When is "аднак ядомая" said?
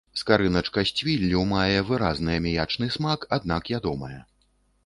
3.39-4.15